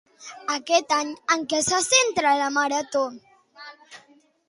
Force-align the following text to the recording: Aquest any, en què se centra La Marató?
Aquest 0.55 0.95
any, 0.95 1.11
en 1.35 1.45
què 1.53 1.61
se 1.69 1.83
centra 1.91 2.35
La 2.43 2.51
Marató? 2.59 3.07